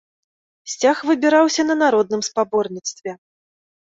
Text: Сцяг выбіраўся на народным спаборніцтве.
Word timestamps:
Сцяг 0.71 0.97
выбіраўся 1.09 1.61
на 1.69 1.75
народным 1.83 2.21
спаборніцтве. 2.29 3.11